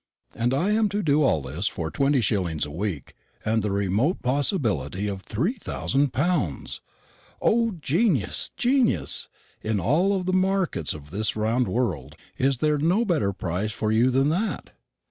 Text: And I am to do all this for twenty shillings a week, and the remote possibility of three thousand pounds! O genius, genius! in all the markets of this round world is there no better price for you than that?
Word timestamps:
And 0.33 0.51
I 0.51 0.71
am 0.71 0.89
to 0.89 1.03
do 1.03 1.21
all 1.21 1.43
this 1.43 1.67
for 1.67 1.91
twenty 1.91 2.21
shillings 2.21 2.65
a 2.65 2.71
week, 2.71 3.13
and 3.45 3.61
the 3.61 3.69
remote 3.69 4.23
possibility 4.23 5.05
of 5.07 5.21
three 5.21 5.53
thousand 5.53 6.11
pounds! 6.11 6.81
O 7.39 7.75
genius, 7.79 8.49
genius! 8.57 9.29
in 9.61 9.79
all 9.79 10.19
the 10.23 10.33
markets 10.33 10.95
of 10.95 11.11
this 11.11 11.35
round 11.35 11.67
world 11.67 12.15
is 12.35 12.57
there 12.57 12.79
no 12.79 13.05
better 13.05 13.31
price 13.31 13.73
for 13.73 13.91
you 13.91 14.09
than 14.09 14.29
that? 14.29 14.71